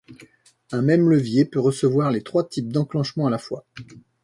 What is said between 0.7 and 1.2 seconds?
Un même